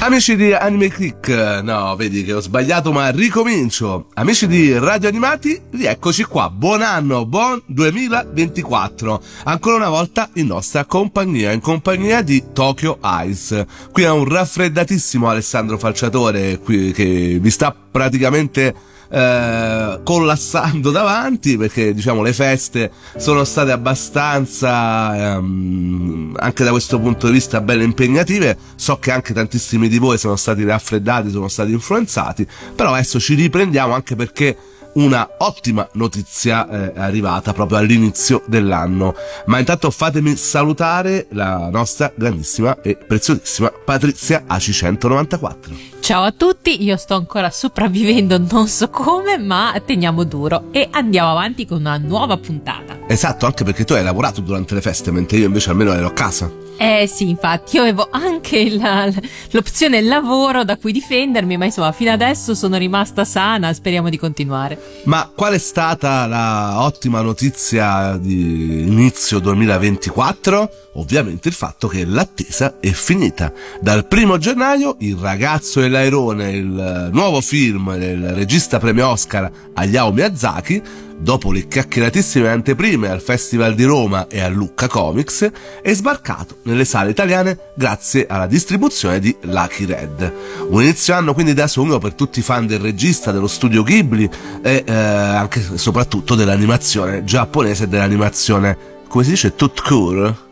[0.00, 4.06] Amici di Anime Click, no, vedi che ho sbagliato, ma ricomincio.
[4.14, 6.48] Amici di Radio Animati, rieccoci qua.
[6.50, 9.20] Buon anno, buon 2024.
[9.44, 13.66] Ancora una volta in nostra compagnia, in compagnia di Tokyo Ice.
[13.90, 18.72] Qui è un raffreddatissimo Alessandro Falciatore qui, che vi sta praticamente
[19.10, 27.26] eh, collassando davanti perché diciamo le feste sono state abbastanza ehm, anche da questo punto
[27.26, 28.56] di vista belle impegnative.
[28.74, 33.34] So che anche tantissimi di voi sono stati raffreddati sono stati influenzati però adesso ci
[33.34, 34.56] riprendiamo anche perché
[34.98, 39.14] una ottima notizia eh, arrivata proprio all'inizio dell'anno.
[39.46, 45.96] Ma intanto fatemi salutare la nostra grandissima e preziosissima Patrizia AC194.
[46.00, 51.30] Ciao a tutti, io sto ancora sopravvivendo, non so come, ma teniamo duro e andiamo
[51.30, 52.98] avanti con una nuova puntata.
[53.06, 56.12] Esatto, anche perché tu hai lavorato durante le feste, mentre io invece almeno ero a
[56.12, 56.50] casa.
[56.80, 59.12] Eh sì, infatti, io avevo anche la,
[59.50, 64.78] l'opzione lavoro da cui difendermi, ma insomma, fino adesso sono rimasta sana, speriamo di continuare.
[65.04, 70.70] Ma qual è stata la ottima notizia di inizio 2024?
[70.94, 73.52] Ovviamente il fatto che l'attesa è finita.
[73.80, 80.12] Dal primo gennaio Il ragazzo e l'airone, il nuovo film del regista premio Oscar Hayao
[80.12, 80.82] Miyazaki,
[81.18, 85.50] dopo le chiacchieratissime anteprime al Festival di Roma e a Lucca Comics,
[85.82, 90.32] è sbarcato nelle sale italiane grazie alla distribuzione di Lucky Red.
[90.68, 94.28] Un inizio anno quindi da sogno per tutti i fan del regista, dello studio Ghibli
[94.62, 98.76] e eh, anche e soprattutto dell'animazione giapponese e dell'animazione,
[99.08, 100.46] come si dice, tutkur?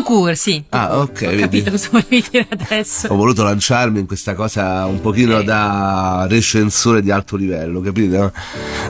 [0.00, 0.18] Tukur?
[0.30, 0.64] Tukur, sì.
[0.70, 1.22] Ah, ok.
[1.24, 1.40] Ho vedi.
[1.40, 3.08] capito cosa volevi dire adesso.
[3.08, 5.44] Ho voluto lanciarmi in questa cosa un pochino Ok.
[5.44, 8.32] da recensore di alto livello, capito?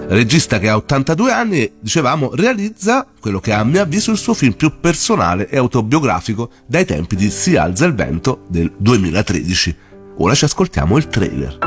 [0.08, 4.34] Regista che ha 82 anni, dicevamo, realizza quello che è, a mio avviso il suo
[4.34, 9.76] film più personale e autobiografico dai tempi di Si alza il vento del 2013.
[10.18, 11.58] Ora ci ascoltiamo il trailer.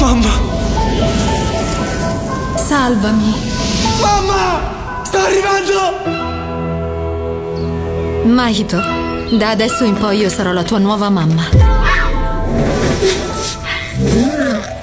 [0.00, 0.54] Mamma!
[2.56, 3.34] Salvami.
[4.00, 4.75] Mamma!
[5.06, 6.02] Sta arrivando!
[8.24, 8.82] Mahito,
[9.36, 11.44] da adesso in poi io sarò la tua nuova mamma.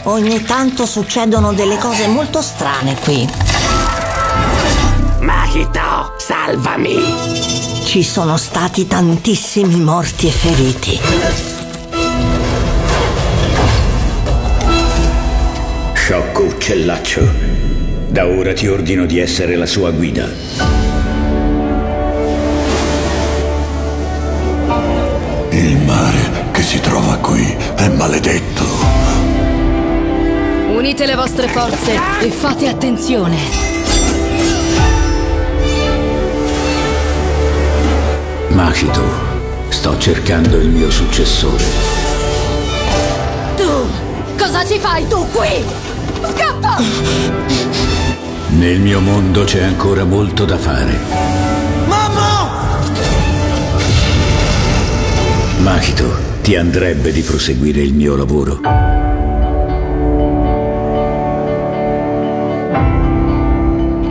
[0.03, 3.29] Ogni tanto succedono delle cose molto strane qui.
[5.19, 7.01] Mahito, salvami!
[7.83, 11.01] Ci sono stati tantissimi morti e feriti.
[15.91, 17.42] Sciocco uccellaccio,
[18.13, 20.29] da ora ti ordino di essere la sua guida.
[25.49, 27.43] Il mare che si trova qui
[27.75, 28.63] è maledetto.
[30.75, 33.35] Unite le vostre forze e fate attenzione.
[38.49, 39.01] Mahito,
[39.69, 41.63] sto cercando il mio successore.
[43.55, 43.87] Tu!
[44.37, 45.63] Cosa ci fai tu qui?
[46.31, 47.92] Scappa!
[48.57, 50.97] Nel mio mondo c'è ancora molto da fare.
[51.87, 52.79] Mamma!
[55.57, 58.59] Mahito, ti andrebbe di proseguire il mio lavoro.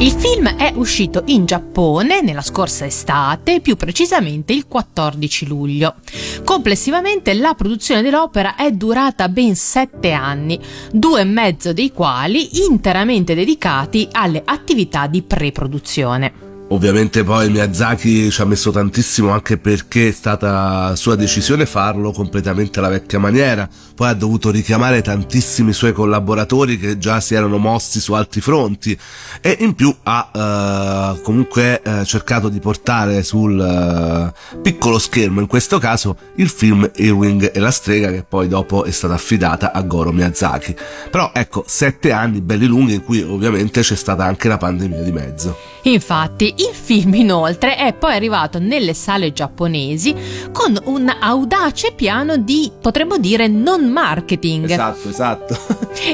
[0.03, 5.95] Il film è uscito in Giappone nella scorsa estate, più precisamente il 14 luglio.
[6.43, 10.59] Complessivamente la produzione dell'opera è durata ben sette anni,
[10.91, 16.51] due e mezzo dei quali interamente dedicati alle attività di pre-produzione.
[16.73, 22.79] Ovviamente poi Miyazaki ci ha messo tantissimo anche perché è stata sua decisione farlo completamente
[22.79, 23.69] alla vecchia maniera,
[24.03, 28.99] poi ha dovuto richiamare tantissimi suoi collaboratori che già si erano mossi su altri fronti
[29.41, 35.47] e in più ha eh, comunque eh, cercato di portare sul eh, piccolo schermo, in
[35.47, 39.81] questo caso, il film Ewing e la strega che poi dopo è stata affidata a
[39.83, 40.75] Goro Miyazaki.
[41.09, 45.13] Però ecco, sette anni belli lunghi in cui ovviamente c'è stata anche la pandemia di
[45.13, 45.57] mezzo.
[45.83, 50.15] Infatti, il film inoltre è poi arrivato nelle sale giapponesi
[50.53, 54.65] con un audace piano di, potremmo dire, non marketing.
[54.65, 55.57] Esatto, esatto.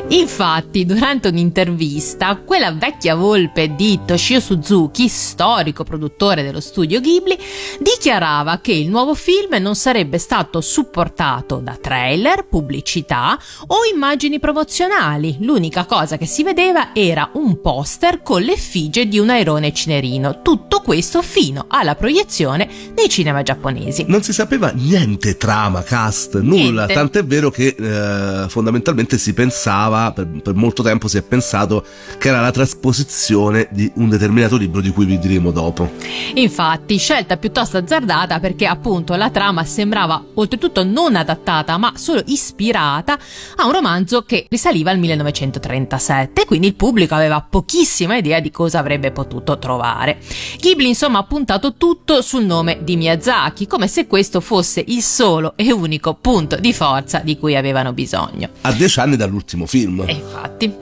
[0.09, 7.39] Infatti, durante un'intervista, quella vecchia volpe di Toshio Suzuki, storico produttore dello studio Ghibli,
[7.81, 13.39] dichiarava che il nuovo film non sarebbe stato supportato da trailer, pubblicità
[13.69, 15.39] o immagini promozionali.
[15.41, 20.43] L'unica cosa che si vedeva era un poster con l'effigie di un airone cinerino.
[20.43, 24.05] Tutto questo fino alla proiezione nei cinema giapponesi.
[24.09, 26.87] Non si sapeva niente trama, cast, nulla.
[26.87, 26.95] Niente.
[26.95, 29.67] Tant'è vero che eh, fondamentalmente si pensava,
[30.15, 31.85] per, per molto tempo si è pensato
[32.19, 35.91] che era la trasposizione di un determinato libro di cui vi diremo dopo.
[36.35, 43.19] Infatti, scelta piuttosto azzardata perché appunto la trama sembrava oltretutto non adattata ma solo ispirata
[43.57, 48.79] a un romanzo che risaliva al 1937, quindi il pubblico aveva pochissima idea di cosa
[48.79, 50.19] avrebbe potuto trovare.
[50.59, 55.53] Ghibli insomma ha puntato tutto sul nome di Miyazaki, come se questo fosse il solo
[55.57, 58.49] e unico punto di forza di cui avevano bisogno.
[58.63, 60.05] A dieci anni dall'ultimo film.
[60.07, 60.75] E infatti.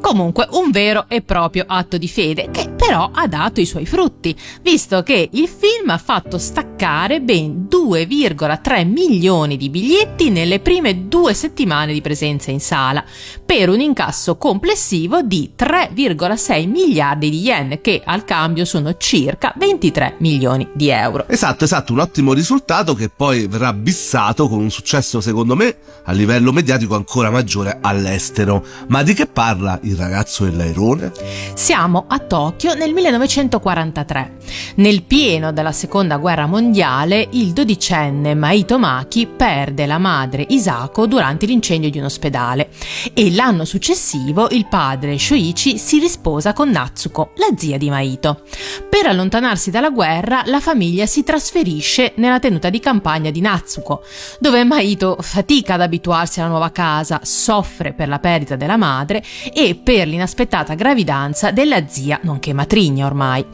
[0.00, 4.34] Comunque, un vero e proprio atto di fede che però ha dato i suoi frutti,
[4.62, 11.34] visto che il film ha fatto staccare ben 2,3 milioni di biglietti nelle prime due
[11.34, 13.04] settimane di presenza in sala,
[13.44, 20.14] per un incasso complessivo di 3,6 miliardi di yen, che al cambio sono circa 23
[20.18, 21.26] milioni di euro.
[21.26, 26.12] Esatto, esatto, un ottimo risultato che poi verrà bissato con un successo secondo me a
[26.12, 28.64] livello mediatico ancora maggiore all'estero.
[28.86, 31.12] Ma di che parla il ragazzo e l'airone?
[31.54, 34.36] Siamo a Tokyo nel 1943.
[34.76, 41.46] Nel pieno della seconda guerra mondiale, il dodicenne Maito Maki perde la madre Isako durante
[41.46, 42.70] l'incendio di un ospedale
[43.12, 48.42] e l'anno successivo il padre Shoichi si risposa con Natsuko, la zia di Maito.
[48.88, 54.02] Per allontanarsi dalla guerra, la famiglia si trasferisce nella tenuta di campagna di Natsuko,
[54.38, 59.22] dove Maito fatica ad abituarsi alla nuova casa, soffre per la perdita della madre
[59.52, 63.44] e per l'inaspettata gravidanza della zia, nonché matrigna ormai.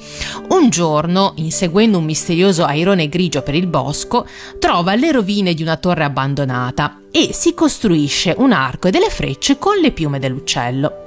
[0.49, 4.27] Un giorno, inseguendo un misterioso airone grigio per il bosco,
[4.59, 9.59] trova le rovine di una torre abbandonata e si costruisce un arco e delle frecce
[9.59, 11.03] con le piume dell'uccello.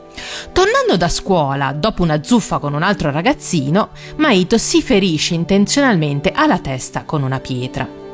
[0.51, 6.59] Tornando da scuola, dopo una zuffa con un altro ragazzino, Maito si ferisce intenzionalmente alla
[6.59, 8.06] testa con una pietra.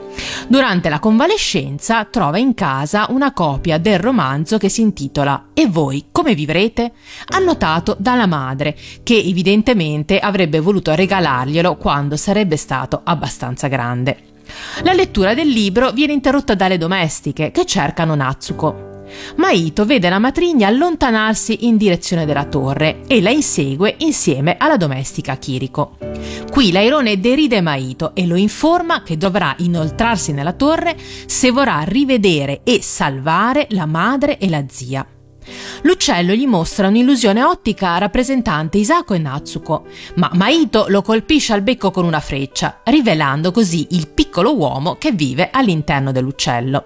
[0.48, 6.06] Durante la convalescenza trova in casa una copia del romanzo che si intitola E voi
[6.12, 6.92] come vivrete?
[7.30, 14.31] annotato dalla madre, che evidentemente avrebbe voluto regalarglielo quando sarebbe stato abbastanza grande.
[14.83, 18.93] La lettura del libro viene interrotta dalle domestiche che cercano Natsuko.
[19.36, 25.38] Maito vede la matrigna allontanarsi in direzione della torre e la insegue insieme alla domestica
[25.38, 25.98] Kiriko.
[26.51, 30.95] Qui l'airone deride Maito e lo informa che dovrà inoltrarsi nella torre
[31.25, 35.06] se vorrà rivedere e salvare la madre e la zia.
[35.81, 39.86] L'uccello gli mostra un'illusione ottica rappresentante Isako e Natsuko,
[40.16, 45.12] ma Maito lo colpisce al becco con una freccia, rivelando così il piccolo uomo che
[45.12, 46.86] vive all'interno dell'uccello.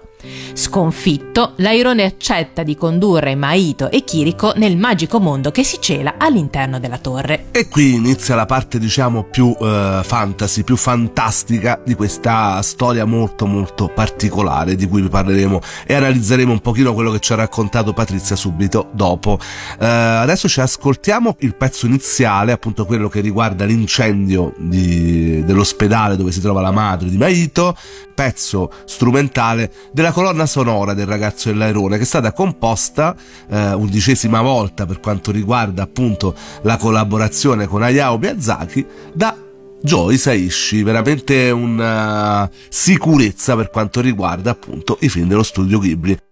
[0.52, 6.80] Sconfitto, l'airone accetta di condurre Maito e Kiriko nel magico mondo che si cela all'interno
[6.80, 7.46] della torre.
[7.50, 13.46] E qui inizia la parte, diciamo, più eh, fantasy, più fantastica di questa storia molto
[13.46, 17.92] molto particolare di cui vi parleremo e analizzeremo un pochino quello che ci ha raccontato
[17.92, 19.38] Patrizia subito dopo.
[19.78, 26.32] Eh, adesso ci ascoltiamo il pezzo iniziale, appunto quello che riguarda l'incendio di- dell'ospedale dove
[26.32, 27.76] si trova la madre di Maito,
[28.18, 33.14] pezzo strumentale della colonna sonora del ragazzo e l'airone che è stata composta
[33.48, 39.36] eh, undicesima volta per quanto riguarda appunto la collaborazione con Hayao Miyazaki da
[39.80, 46.27] Joe Saishi, veramente una sicurezza per quanto riguarda appunto i film dello studio Ghibli.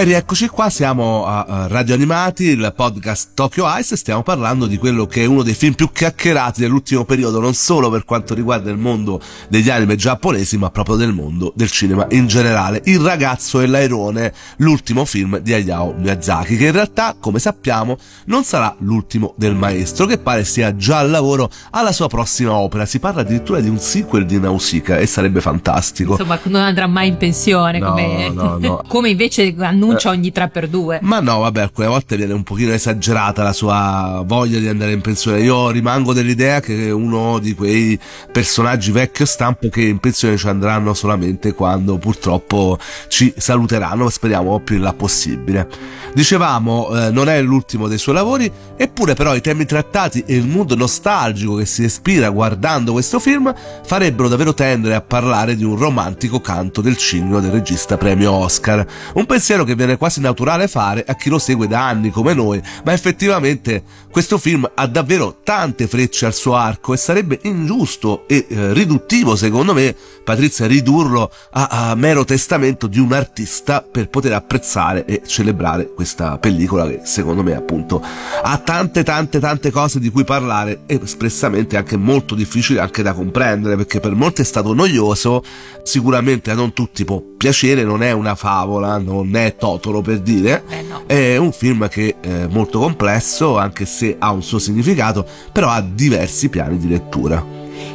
[0.00, 4.78] E rieccoci qua, siamo a Radio Animati, il podcast Tokyo Ice, e stiamo parlando di
[4.78, 8.70] quello che è uno dei film più chiacchierati dell'ultimo periodo, non solo per quanto riguarda
[8.70, 12.80] il mondo degli anime giapponesi, ma proprio del mondo del cinema in generale.
[12.86, 18.42] Il ragazzo e l'airone, l'ultimo film di Hayao Miyazaki, che in realtà, come sappiamo, non
[18.42, 22.86] sarà l'ultimo del maestro, che pare sia già al lavoro alla sua prossima opera.
[22.86, 26.12] Si parla addirittura di un sequel di Nausicaa e sarebbe fantastico.
[26.12, 28.82] Insomma, non andrà mai in pensione, No, come, no, no.
[28.88, 30.98] come invece annuncia ogni 3x2.
[31.02, 35.00] Ma no, vabbè, alcune volte viene un pochino esagerata la sua voglia di andare in
[35.00, 35.40] pensione.
[35.40, 37.98] Io rimango dell'idea che uno di quei
[38.30, 42.78] personaggi vecchio stampo che in pensione ci andranno solamente quando purtroppo
[43.08, 45.68] ci saluteranno, speriamo più in là possibile.
[46.12, 50.46] Dicevamo, eh, non è l'ultimo dei suoi lavori, eppure però i temi trattati e il
[50.46, 53.52] mood nostalgico che si respira guardando questo film
[53.84, 58.84] farebbero davvero tendere a parlare di un romantico canto del cigno del regista premio Oscar.
[59.14, 62.60] Un pensiero che viene quasi naturale fare a chi lo segue da anni come noi,
[62.84, 68.46] ma effettivamente questo film ha davvero tante frecce al suo arco e sarebbe ingiusto e
[68.48, 74.34] eh, riduttivo secondo me, Patrizia, ridurlo a, a mero testamento di un artista per poter
[74.34, 78.02] apprezzare e celebrare questa pellicola che secondo me appunto
[78.42, 83.14] ha tante tante tante cose di cui parlare e espressamente anche molto difficile anche da
[83.14, 85.42] comprendere perché per molti è stato noioso,
[85.82, 90.64] sicuramente a non tutti può piacere, non è una favola, non è Totoro per dire,
[90.68, 91.02] Eh, no.
[91.06, 95.80] è un film che è molto complesso anche se ha un suo significato, però ha
[95.80, 97.44] diversi piani di lettura.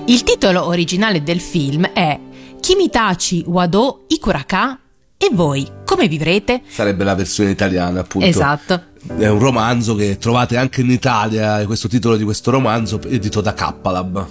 [0.06, 2.20] Il titolo originale del film è
[2.60, 4.80] Kimitachi Wado Ikuraka
[5.18, 6.62] e voi come vivrete?
[6.68, 8.28] Sarebbe la versione italiana appunto.
[8.28, 8.82] Esatto.
[9.18, 13.54] È un romanzo che trovate anche in Italia, questo titolo di questo romanzo edito da
[13.54, 14.28] K-Lab.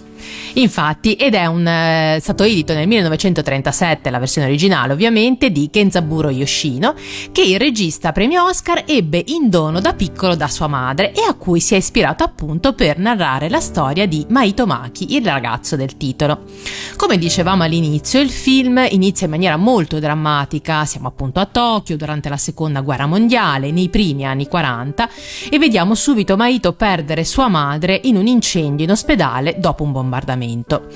[0.54, 6.31] Infatti, ed è un, eh, stato edito nel 1937, la versione originale ovviamente, di Kenzaburo
[6.31, 6.95] Yoshino,
[7.33, 11.35] che il regista premio Oscar ebbe in dono da piccolo da sua madre e a
[11.35, 15.97] cui si è ispirato appunto per narrare la storia di Maito Maki, il ragazzo del
[15.97, 16.43] titolo.
[16.97, 22.28] Come dicevamo all'inizio, il film inizia in maniera molto drammatica, siamo appunto a Tokyo durante
[22.28, 25.09] la seconda guerra mondiale, nei primi anni 40,
[25.50, 30.87] e vediamo subito Maito perdere sua madre in un incendio in ospedale dopo un bombardamento.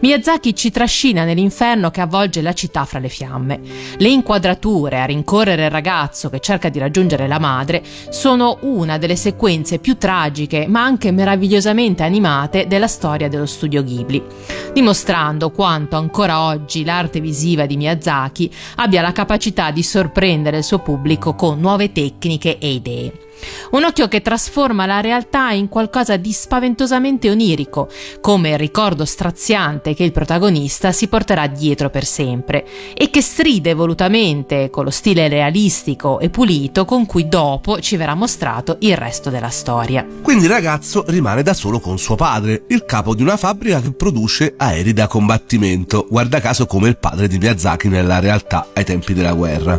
[0.00, 3.60] Miyazaki ci trascina nell'inferno che avvolge la città fra le fiamme.
[3.96, 9.16] Le inquadrature a rincorrere il ragazzo che cerca di raggiungere la madre sono una delle
[9.16, 14.22] sequenze più tragiche ma anche meravigliosamente animate della storia dello studio Ghibli,
[14.72, 20.80] dimostrando quanto ancora oggi l'arte visiva di Miyazaki abbia la capacità di sorprendere il suo
[20.80, 23.25] pubblico con nuove tecniche e idee.
[23.70, 27.88] Un occhio che trasforma la realtà in qualcosa di spaventosamente onirico,
[28.20, 33.74] come il ricordo straziante che il protagonista si porterà dietro per sempre e che stride
[33.74, 39.30] volutamente con lo stile realistico e pulito con cui dopo ci verrà mostrato il resto
[39.30, 40.06] della storia.
[40.22, 43.92] Quindi il ragazzo rimane da solo con suo padre, il capo di una fabbrica che
[43.92, 49.14] produce aerei da combattimento, guarda caso come il padre di Miyazaki nella realtà ai tempi
[49.14, 49.78] della guerra.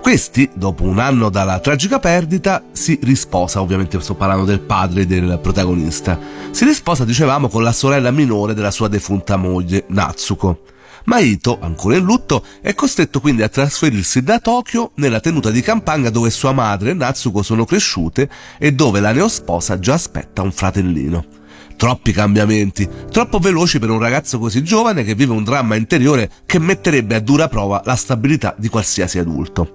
[0.00, 5.38] Questi, dopo un anno dalla tragica perdita, si risposa, ovviamente sto parlando del padre del
[5.42, 6.18] protagonista,
[6.50, 10.60] si risposa, dicevamo, con la sorella minore della sua defunta moglie, Natsuko.
[11.04, 16.08] Maito, ancora in lutto, è costretto quindi a trasferirsi da Tokyo nella tenuta di campagna
[16.08, 21.33] dove sua madre e Natsuko sono cresciute e dove la neosposa già aspetta un fratellino.
[21.76, 26.58] Troppi cambiamenti, troppo veloci per un ragazzo così giovane che vive un dramma interiore che
[26.58, 29.72] metterebbe a dura prova la stabilità di qualsiasi adulto.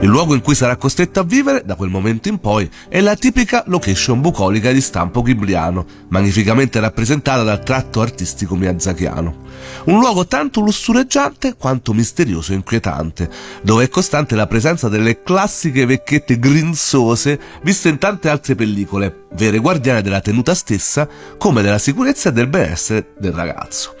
[0.00, 3.16] Il luogo in cui sarà costretto a vivere, da quel momento in poi, è la
[3.16, 9.48] tipica location bucolica di stampo ghibliano, magnificamente rappresentata dal tratto artistico miyazakiano.
[9.84, 13.30] Un luogo tanto lussureggiante quanto misterioso e inquietante,
[13.62, 19.58] dove è costante la presenza delle classiche vecchiette grinzose viste in tante altre pellicole, vere
[19.58, 23.94] guardiane della tenuta stessa, come della sicurezza e del benessere del ragazzo.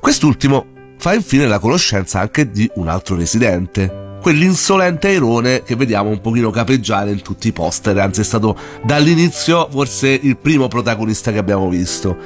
[0.00, 0.66] Quest'ultimo
[0.98, 6.50] fa infine la conoscenza anche di un altro residente, quell'insolente airone che vediamo un pochino
[6.50, 11.68] capeggiare in tutti i poster, anzi è stato dall'inizio forse il primo protagonista che abbiamo
[11.68, 12.16] visto.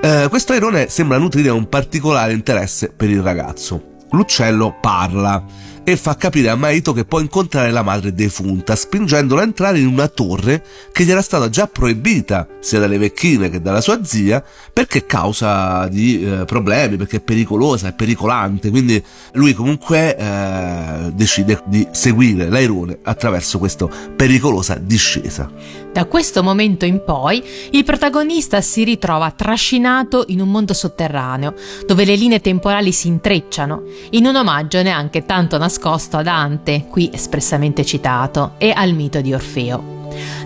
[0.00, 3.94] Eh, questo airone sembra nutrire un particolare interesse per il ragazzo.
[4.10, 5.44] L'uccello parla
[5.88, 9.86] e fa capire a Maito che può incontrare la madre defunta, spingendolo a entrare in
[9.86, 14.42] una torre che gli era stata già proibita sia dalle vecchine che dalla sua zia
[14.72, 19.00] perché causa di eh, problemi, perché è pericolosa, è pericolante, quindi
[19.34, 25.48] lui comunque eh, decide di seguire l'airone attraverso questa pericolosa discesa.
[25.92, 31.54] Da questo momento in poi il protagonista si ritrova trascinato in un mondo sotterraneo,
[31.86, 36.86] dove le linee temporali si intrecciano, in un omaggio neanche tanto nascosto nascosto a Dante,
[36.88, 39.95] qui espressamente citato, e al mito di Orfeo.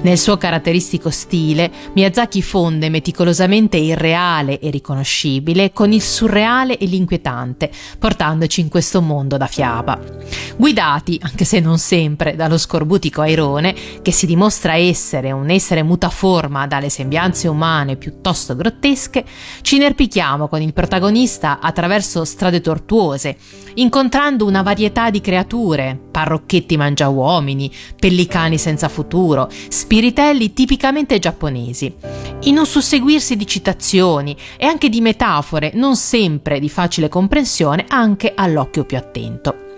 [0.02, 6.86] Nel suo caratteristico stile, Miyazaki fonde meticolosamente il reale e riconoscibile con il surreale e
[6.86, 9.98] l'inquietante, portandoci in questo mondo da fiaba.
[10.56, 16.66] Guidati, anche se non sempre, dallo scorbutico Airone, che si dimostra essere un essere mutaforma
[16.66, 19.24] dalle sembianze umane piuttosto grottesche,
[19.62, 23.36] ci inerpichiamo con il protagonista attraverso strade tortuose,
[23.74, 31.92] incontrando una varietà di creature, parrocchetti mangiauomini, pellicani senza futuro, spiritelli tipicamente giapponesi,
[32.44, 38.32] in un susseguirsi di citazioni e anche di metafore non sempre di facile comprensione anche
[38.34, 39.68] all'occhio più attento.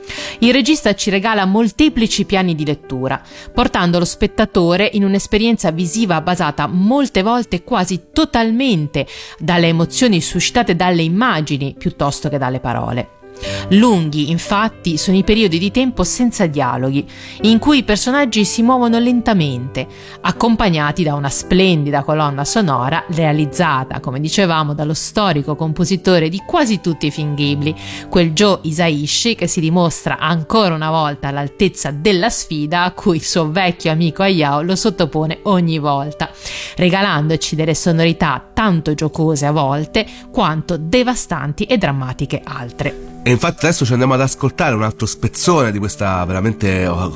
[0.41, 3.23] Il regista ci regala molteplici piani di lettura,
[3.53, 9.07] portando lo spettatore in un'esperienza visiva basata molte volte quasi totalmente
[9.39, 13.22] dalle emozioni suscitate dalle immagini piuttosto che dalle parole.
[13.71, 17.07] Lunghi, infatti, sono i periodi di tempo senza dialoghi,
[17.43, 19.87] in cui i personaggi si muovono lentamente,
[20.21, 27.07] accompagnati da una splendida colonna sonora realizzata, come dicevamo, dallo storico compositore di quasi tutti
[27.07, 27.75] i film Ghibli,
[28.09, 33.25] quel Joe Isaishi che si dimostra ancora una volta all'altezza della sfida a cui il
[33.25, 36.31] suo vecchio amico Hayao lo sottopone ogni volta,
[36.77, 43.12] regalandoci delle sonorità tanto giocose a volte quanto devastanti e drammatiche altre.
[43.25, 47.15] E infatti adesso ci andiamo ad ascoltare un altro spezzone di questa veramente oh,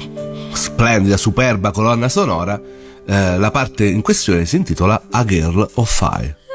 [0.52, 2.60] splendida, superba colonna sonora.
[3.08, 6.45] Eh, la parte in questione si intitola A Girl of Fire.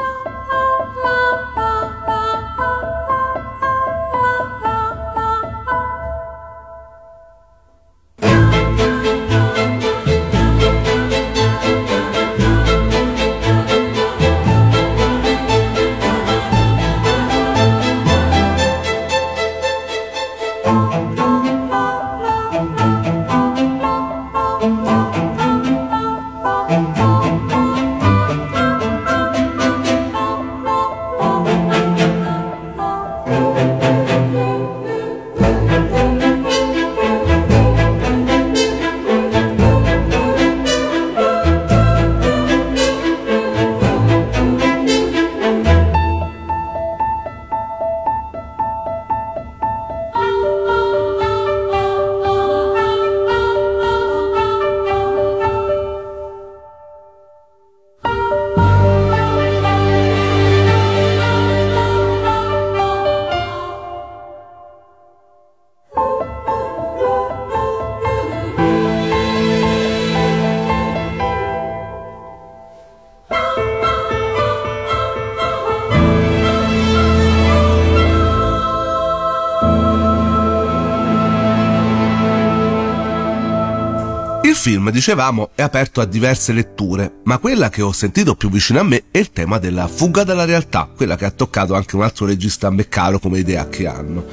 [84.62, 88.84] Film, dicevamo, è aperto a diverse letture, ma quella che ho sentito più vicino a
[88.84, 92.28] me è il tema della fuga dalla realtà, quella che ha toccato anche un altro
[92.28, 94.24] regista meccaro come idea che hanno,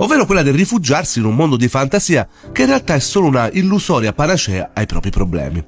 [0.00, 3.50] ovvero quella del rifugiarsi in un mondo di fantasia che in realtà è solo una
[3.50, 5.64] illusoria panacea ai propri problemi.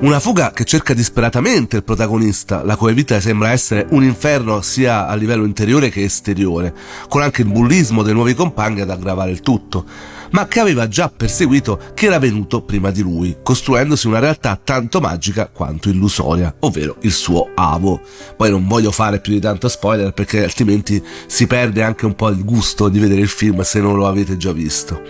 [0.00, 5.06] Una fuga che cerca disperatamente il protagonista, la cui vita sembra essere un inferno sia
[5.06, 6.74] a livello interiore che esteriore,
[7.08, 9.84] con anche il bullismo dei nuovi compagni ad aggravare il tutto
[10.32, 15.00] ma che aveva già perseguito chi era venuto prima di lui, costruendosi una realtà tanto
[15.00, 18.00] magica quanto illusoria, ovvero il suo avo.
[18.36, 22.28] Poi non voglio fare più di tanto spoiler perché altrimenti si perde anche un po'
[22.28, 25.00] il gusto di vedere il film se non lo avete già visto.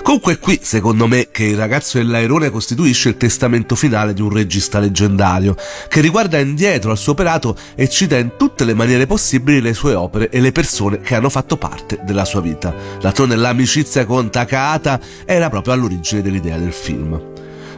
[0.00, 4.30] Comunque è qui, secondo me, che il ragazzo dell'airone costituisce il testamento finale di un
[4.30, 5.56] regista leggendario,
[5.88, 9.94] che riguarda indietro al suo operato e cita in tutte le maniere possibili le sue
[9.94, 12.72] opere e le persone che hanno fatto parte della sua vita.
[13.00, 17.20] D'altronde l'amicizia con Takahata era proprio all'origine dell'idea del film.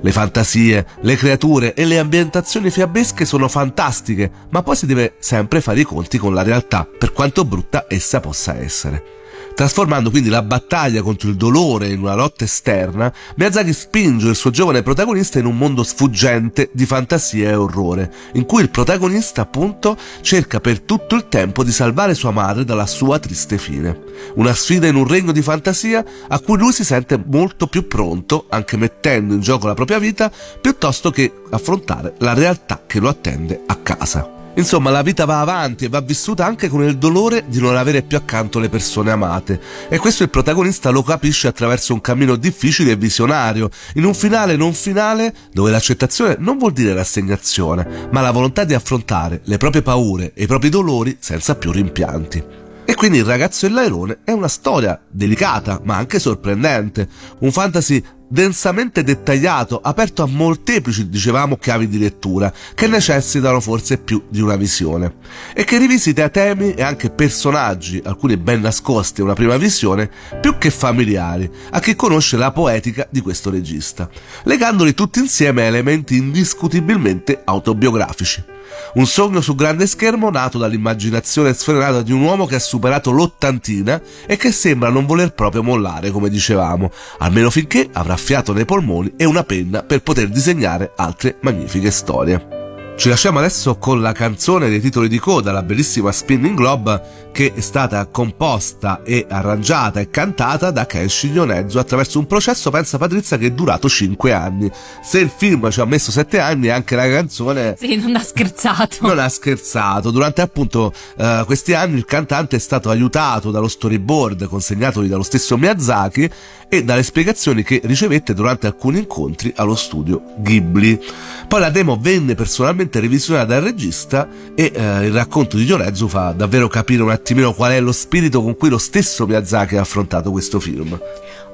[0.03, 5.63] Le fantasie, le creature e le ambientazioni fiabesche sono fantastiche, ma poi si deve sempre
[5.63, 9.18] fare i conti con la realtà, per quanto brutta essa possa essere.
[9.59, 14.51] Trasformando quindi la battaglia contro il dolore in una lotta esterna, Miyazaki spinge il suo
[14.51, 19.97] giovane protagonista in un mondo sfuggente di fantasia e orrore, in cui il protagonista appunto
[20.21, 24.01] cerca per tutto il tempo di salvare sua madre dalla sua triste fine.
[24.35, 28.47] Una sfida in un regno di fantasia a cui lui si sente molto più pronto,
[28.51, 33.63] anche mettendo in gioco la propria vita, piuttosto che affrontare la realtà che lo attende
[33.67, 34.38] a casa.
[34.59, 38.03] Insomma, la vita va avanti e va vissuta anche con il dolore di non avere
[38.03, 39.61] più accanto le persone amate.
[39.89, 44.57] E questo il protagonista lo capisce attraverso un cammino difficile e visionario, in un finale
[44.57, 49.83] non finale dove l'accettazione non vuol dire rassegnazione, ma la volontà di affrontare le proprie
[49.83, 52.45] paure e i propri dolori senza più rimpianti.
[52.85, 57.07] E quindi Il ragazzo e l'airone è una storia delicata ma anche sorprendente,
[57.41, 64.25] un fantasy densamente dettagliato, aperto a molteplici, dicevamo, chiavi di lettura, che necessitano forse più
[64.29, 65.17] di una visione,
[65.55, 70.11] e che rivisita temi e anche personaggi, alcuni ben nascosti a una prima visione,
[70.41, 74.09] più che familiari, a chi conosce la poetica di questo regista,
[74.45, 78.57] legandoli tutti insieme a elementi indiscutibilmente autobiografici.
[78.95, 84.01] Un sogno su grande schermo nato dall'immaginazione sfrenata di un uomo che ha superato l'ottantina
[84.27, 89.15] e che sembra non voler proprio mollare, come dicevamo, almeno finché avrà fiato nei polmoni
[89.17, 92.68] e una penna per poter disegnare altre magnifiche storie.
[92.99, 97.53] Ci lasciamo adesso con la canzone dei titoli di coda, la bellissima Spinning Globe, che
[97.55, 103.39] è stata composta e arrangiata e cantata da Kenshi Yonezzo attraverso un processo, pensa Patrizia,
[103.39, 104.69] che è durato 5 anni.
[105.01, 107.77] Se il film ci ha messo 7 anni, anche la canzone...
[107.79, 108.97] Sì, non ha scherzato.
[109.03, 110.11] Non ha scherzato.
[110.11, 115.57] Durante appunto uh, questi anni il cantante è stato aiutato dallo storyboard consegnatogli dallo stesso
[115.57, 116.29] Miyazaki
[116.69, 121.01] e dalle spiegazioni che ricevette durante alcuni incontri allo studio Ghibli.
[121.47, 126.33] Poi la demo venne personalmente revisionata dal regista e uh, il racconto di Yonezzo fa
[126.33, 130.31] davvero capire un attimino qual è lo spirito con cui lo stesso Miyazaki ha affrontato
[130.31, 130.99] questo film.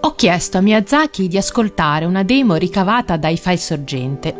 [0.01, 4.37] Ho chiesto a Miyazaki di ascoltare una demo ricavata dai file sorgente.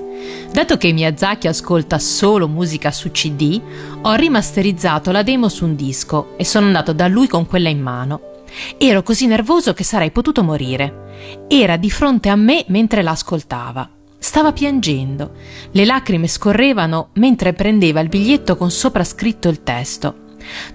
[0.53, 3.61] Dato che Miyazaki ascolta solo musica su CD,
[4.03, 7.81] ho rimasterizzato la demo su un disco e sono andato da lui con quella in
[7.81, 8.21] mano.
[8.77, 11.47] Ero così nervoso che sarei potuto morire.
[11.49, 13.94] Era di fronte a me mentre la ascoltava.
[14.25, 15.33] Stava piangendo.
[15.73, 20.15] Le lacrime scorrevano mentre prendeva il biglietto con sopra scritto il testo.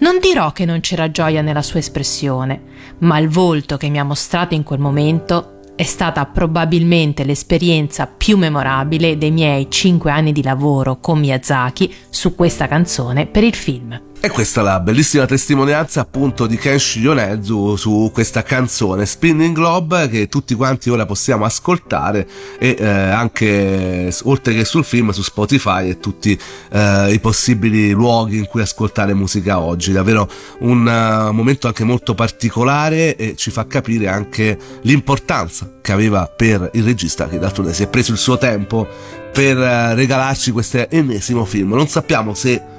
[0.01, 2.61] Non dirò che non c'era gioia nella sua espressione,
[2.99, 8.37] ma il volto che mi ha mostrato in quel momento è stata probabilmente l'esperienza più
[8.37, 14.08] memorabile dei miei cinque anni di lavoro con Miyazaki su questa canzone per il film.
[14.21, 20.09] E questa è la bellissima testimonianza appunto di Kenshi Yonezu su questa canzone Spinning Globe
[20.09, 22.27] che tutti quanti ora possiamo ascoltare
[22.59, 26.37] e eh, anche oltre che sul film su Spotify e tutti
[26.69, 29.93] eh, i possibili luoghi in cui ascoltare musica oggi.
[29.93, 30.29] Davvero
[30.59, 36.71] un uh, momento anche molto particolare e ci fa capire anche l'importanza che aveva per
[36.73, 38.85] il regista che d'altronde si è preso il suo tempo
[39.31, 41.73] per uh, regalarci questo ennesimo film.
[41.73, 42.77] Non sappiamo se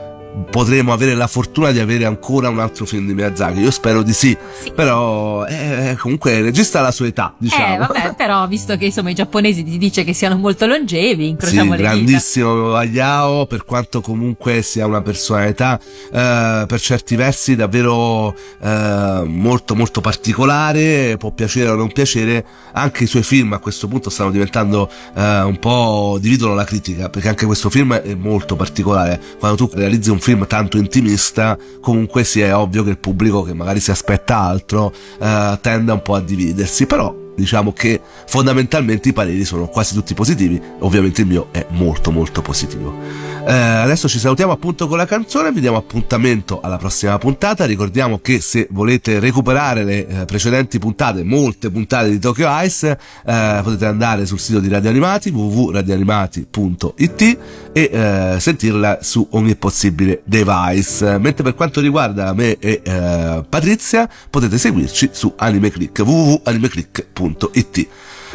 [0.51, 3.61] potremo avere la fortuna di avere ancora un altro film di Miyazaki.
[3.61, 4.73] Io spero di sì, sì.
[4.73, 7.75] però eh, comunque il regista la sua età, diciamo.
[7.75, 11.75] Eh, vabbè, però visto che insomma i giapponesi ti dice che siano molto longevi, incrociamo
[11.75, 19.23] sì, grandissimo Hayao, per quanto comunque sia una personalità eh, per certi versi davvero eh,
[19.27, 24.11] molto molto particolare, può piacere o non piacere, anche i suoi film a questo punto
[24.11, 29.21] stanno diventando eh, un po' dividono la critica, perché anche questo film è molto particolare.
[29.39, 33.55] Quando tu realizzi un film tanto intimista, comunque sia è ovvio che il pubblico che
[33.55, 39.13] magari si aspetta altro eh, tende un po' a dividersi, però diciamo che fondamentalmente i
[39.13, 43.30] pareri sono quasi tutti positivi, ovviamente il mio è molto molto positivo.
[43.47, 48.19] Eh, adesso ci salutiamo appunto con la canzone, vi diamo appuntamento alla prossima puntata, ricordiamo
[48.19, 53.87] che se volete recuperare le eh, precedenti puntate, molte puntate di Tokyo Ice, eh, potete
[53.87, 57.39] andare sul sito di Radio Animati www.radioanimati.it
[57.73, 61.19] e eh, sentirla su ogni possibile device.
[61.19, 67.89] Mentre per quanto riguarda me e eh, Patrizia, potete seguirci su AnimeClick www.animeclick.it.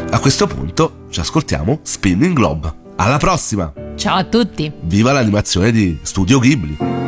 [0.10, 2.85] A questo punto ci ascoltiamo Spinning Globe.
[2.97, 3.73] Alla prossima!
[3.97, 4.73] Ciao a tutti!
[4.81, 7.01] Viva l'animazione di Studio Ghibli!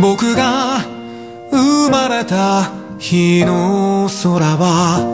[0.00, 0.78] 僕が
[1.50, 5.04] 生まれた日の空は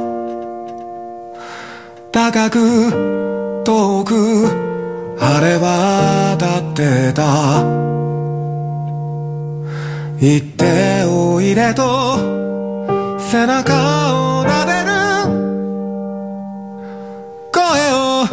[2.12, 4.69] 高く遠く
[5.23, 7.61] あれはだってた
[10.19, 12.17] 行っておいでと
[13.19, 13.71] 背中
[14.39, 14.91] を撫でる。
[17.53, 17.61] 声
[17.93, 18.25] を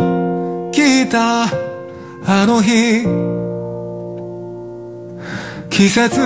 [0.73, 1.45] 聞いた
[2.25, 3.05] あの日。
[5.69, 6.19] 季節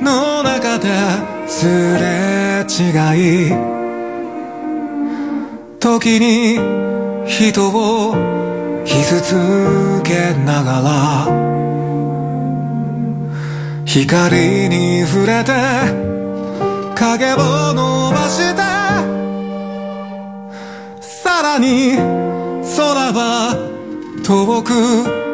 [0.00, 0.88] の中で
[1.48, 3.52] すれ違い。
[5.80, 6.60] 時に
[7.26, 8.35] 人を
[8.86, 11.46] 傷つけながら
[13.84, 15.52] 光に触れて
[16.94, 18.62] 影を伸ばして
[21.00, 23.56] さらに空は
[24.24, 25.25] 遠く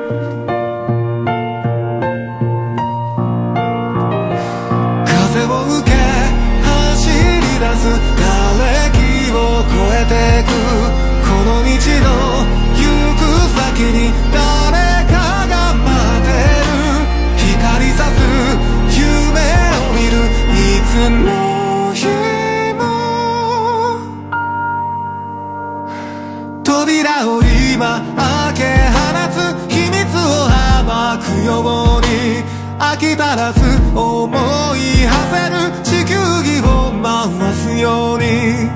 [33.02, 33.60] き足らず
[33.98, 38.70] 思い馳せる地球儀を回すように。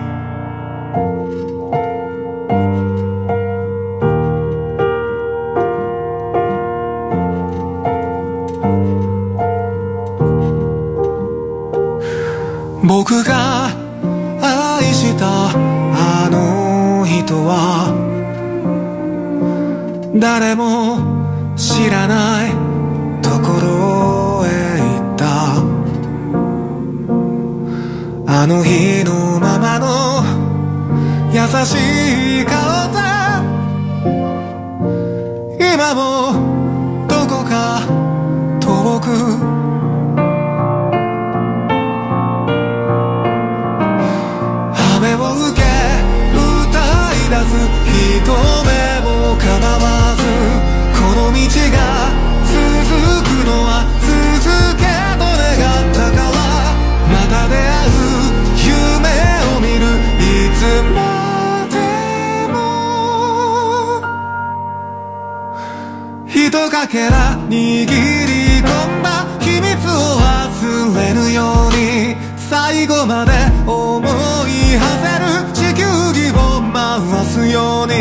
[12.82, 13.66] 僕が
[14.40, 17.92] 愛したあの人は
[20.14, 20.95] 誰も
[28.46, 30.22] あの日のままの
[31.32, 31.74] 優し
[32.42, 32.54] い顔
[32.92, 33.00] で
[35.59, 35.98] 今も
[37.09, 37.82] どこか
[38.61, 39.11] 遠く。
[44.94, 45.66] 雨を受け
[46.62, 46.78] 歌
[47.14, 47.50] い出す
[48.22, 48.56] 人。
[66.76, 73.32] かけら握り込んだ秘密を忘れぬように最後まで
[73.66, 77.94] 思い馳せる地球儀を回すように。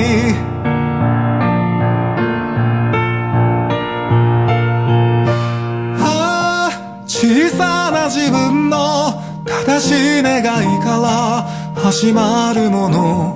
[6.02, 6.72] ああ
[7.08, 10.44] 小さな自分の正しい願い
[10.84, 11.48] から
[11.82, 13.34] 始まるもの。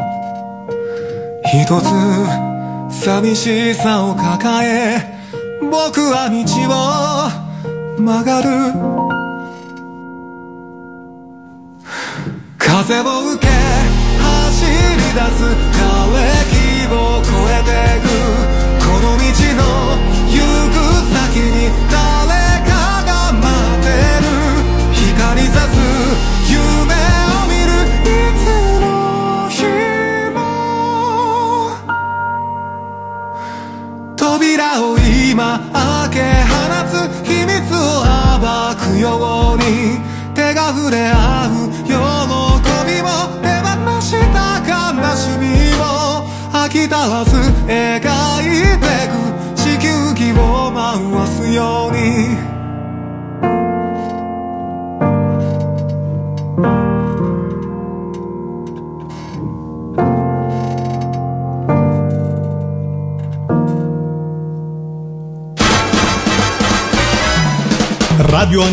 [1.45, 5.08] 一つ寂しさを抱え
[5.69, 6.35] 僕は道
[6.67, 8.49] を曲がる。
[12.57, 13.47] 風を受け
[14.19, 14.69] 走り
[15.13, 15.77] 出す枯
[16.13, 16.17] れ
[16.49, 16.53] 木
[16.91, 17.69] を越えて
[18.01, 18.07] く。
[18.79, 19.21] この道
[19.57, 19.61] の
[20.27, 20.35] 行
[20.69, 20.75] く
[21.13, 21.93] 先に誰
[22.65, 22.71] か
[23.05, 23.43] が待
[23.75, 23.87] って
[24.23, 24.27] る。
[24.91, 25.71] 光さす
[26.49, 27.69] 夢を見る
[28.03, 28.41] いつ
[28.81, 28.83] の
[29.49, 29.61] 日
[30.33, 30.37] も。
[34.15, 34.97] 扉を
[35.39, 36.51] 今開け放
[36.83, 38.03] つ秘密を
[38.41, 39.97] 暴くように
[40.35, 41.68] 手が触れ合う